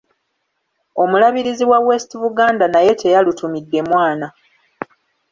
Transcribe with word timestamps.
Omulabirizi 1.01 1.63
wa 1.71 1.79
West 1.87 2.09
Buganda 2.21 2.65
naye 2.73 2.91
teyalutumidde 3.01 3.79
mwana. 3.89 4.27